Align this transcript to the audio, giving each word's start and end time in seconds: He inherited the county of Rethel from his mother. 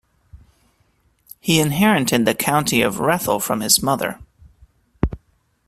He 1.39 1.59
inherited 1.59 2.25
the 2.25 2.33
county 2.33 2.81
of 2.81 2.95
Rethel 2.95 3.39
from 3.39 3.59
his 3.61 3.83
mother. 3.83 4.19